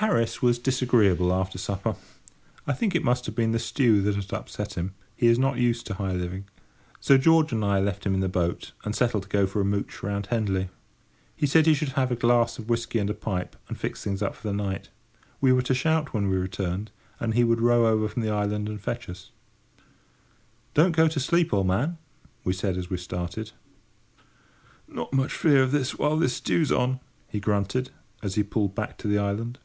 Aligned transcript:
Harris 0.00 0.40
was 0.40 0.60
disagreeable 0.60 1.32
after 1.32 1.58
supper,—I 1.58 2.72
think 2.72 2.94
it 2.94 3.02
must 3.02 3.26
have 3.26 3.34
been 3.34 3.50
the 3.50 3.58
stew 3.58 4.00
that 4.02 4.14
had 4.14 4.32
upset 4.32 4.74
him: 4.74 4.94
he 5.16 5.26
is 5.26 5.40
not 5.40 5.58
used 5.58 5.86
to 5.88 5.94
high 5.94 6.12
living,—so 6.12 7.18
George 7.18 7.50
and 7.50 7.64
I 7.64 7.80
left 7.80 8.06
him 8.06 8.14
in 8.14 8.20
the 8.20 8.28
boat, 8.28 8.70
and 8.84 8.94
settled 8.94 9.24
to 9.24 9.28
go 9.28 9.44
for 9.48 9.60
a 9.60 9.64
mouch 9.64 10.00
round 10.04 10.26
Henley. 10.26 10.68
He 11.34 11.48
said 11.48 11.66
he 11.66 11.74
should 11.74 11.88
have 11.94 12.12
a 12.12 12.16
glass 12.16 12.60
of 12.60 12.70
whisky 12.70 13.00
and 13.00 13.10
a 13.10 13.14
pipe, 13.14 13.56
and 13.68 13.76
fix 13.76 14.04
things 14.04 14.22
up 14.22 14.36
for 14.36 14.46
the 14.46 14.54
night. 14.54 14.88
We 15.40 15.52
were 15.52 15.62
to 15.62 15.74
shout 15.74 16.14
when 16.14 16.28
we 16.28 16.36
returned, 16.36 16.92
and 17.18 17.34
he 17.34 17.42
would 17.42 17.60
row 17.60 17.88
over 17.88 18.06
from 18.06 18.22
the 18.22 18.30
island 18.30 18.68
and 18.68 18.80
fetch 18.80 19.08
us. 19.08 19.32
"Don't 20.74 20.94
go 20.94 21.08
to 21.08 21.18
sleep, 21.18 21.52
old 21.52 21.66
man," 21.66 21.98
we 22.44 22.52
said 22.52 22.76
as 22.76 22.88
we 22.88 22.98
started. 22.98 23.50
"Not 24.86 25.12
much 25.12 25.32
fear 25.32 25.60
of 25.60 25.72
that 25.72 25.88
while 25.98 26.16
this 26.16 26.34
stew's 26.34 26.70
on," 26.70 27.00
he 27.26 27.40
grunted, 27.40 27.90
as 28.22 28.36
he 28.36 28.44
pulled 28.44 28.76
back 28.76 28.96
to 28.98 29.08
the 29.08 29.18
island. 29.18 29.58